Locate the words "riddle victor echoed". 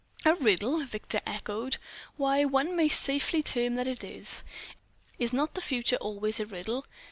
0.33-1.77